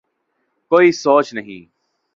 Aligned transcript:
کوئی 0.71 0.91
سوچ 0.91 1.33
نہیں 1.33 1.61
ہے۔ 1.61 1.65